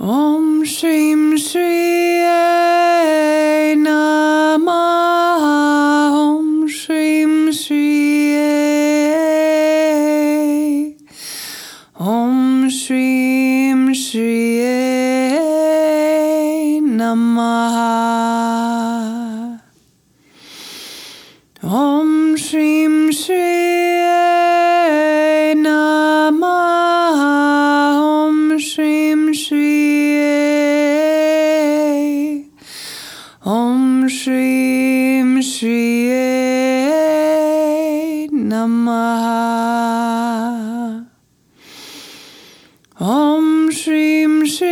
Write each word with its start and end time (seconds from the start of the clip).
Om 0.00 0.64
Shrim 0.64 1.36
Shri 1.36 2.24
Namah 3.76 4.64
Om 6.16 6.66
Shrim 6.66 7.52
Shri 7.52 8.32
Om 12.00 12.70
Shrim 12.70 13.94
Shri 13.94 14.60
Namah 16.80 17.71
Shrim 34.08 35.42
Shri 35.42 35.68
Namah 38.32 39.06
Om 43.00 43.70
Shrim 43.70 44.44
Shri 44.46 44.68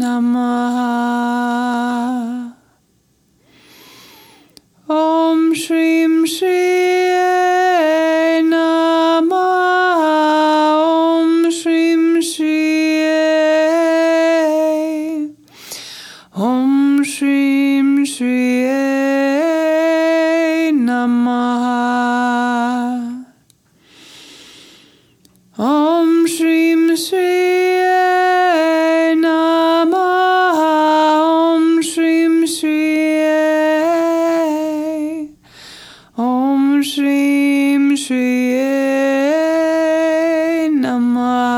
Namah 0.00 0.56
Om 4.88 5.52
Shrim 17.16 18.04
Shri 18.04 18.68
Namah 20.76 21.32
Om 25.56 26.26
Shrim 26.26 26.94
Shri 26.94 27.56
Namah 29.16 30.60
Om 31.56 31.80
Shrim 31.80 32.44
Shri 32.44 32.84
Om 36.18 36.82
Shrim 36.82 37.96
Shri 37.96 38.28
Namah 40.68 41.56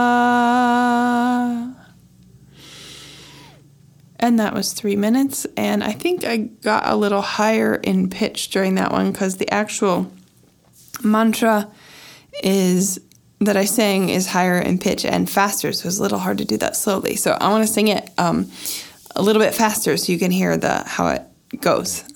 and 4.28 4.39
that 4.39 4.53
was 4.53 4.75
three 4.75 4.94
minutes. 4.94 5.47
And 5.56 5.83
I 5.83 5.93
think 5.93 6.22
I 6.22 6.37
got 6.37 6.87
a 6.87 6.94
little 6.94 7.22
higher 7.22 7.75
in 7.75 8.11
pitch 8.11 8.50
during 8.50 8.75
that 8.75 8.93
one 8.93 9.11
because 9.11 9.39
the 9.39 9.50
actual 9.50 10.12
mantra 11.03 11.69
is 12.44 13.00
that 13.41 13.56
I 13.56 13.65
sang 13.65 14.11
is 14.11 14.27
higher 14.27 14.59
in 14.59 14.78
pitch 14.78 15.05
and 15.05 15.31
faster, 15.31 15.72
so 15.72 15.89
it's 15.89 15.99
a 15.99 16.03
little 16.03 16.19
hard 16.19 16.39
to 16.39 16.44
do 16.44 16.59
that 16.59 16.77
slowly. 16.77 17.16
So 17.16 17.33
I 17.33 17.49
want 17.49 17.66
to 17.66 17.72
sing 17.72 17.89
it 17.89 18.11
um, 18.19 18.50
a 19.16 19.22
little 19.22 19.41
bit 19.41 19.55
faster 19.55 19.97
so 19.97 20.12
you 20.12 20.19
can 20.19 20.31
hear 20.31 20.56
the 20.56 20.84
how 20.87 21.09
it 21.09 21.22
goes. 21.60 22.05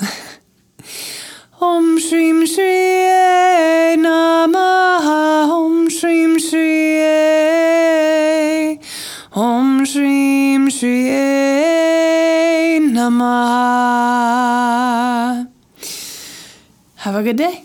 Om 1.61 1.99
Shrim 1.99 2.47
Shri 2.47 3.97
Namaha 4.03 5.49
Om 5.49 5.89
Shrim 5.89 6.39
Shri 6.41 6.99
Om 9.33 9.87
Shrim 9.87 10.71
Shri 10.71 11.42
Have 16.97 17.17
a 17.17 17.23
good 17.23 17.37
day. 17.37 17.65